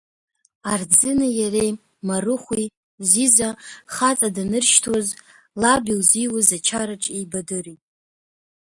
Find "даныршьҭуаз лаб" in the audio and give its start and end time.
4.35-5.83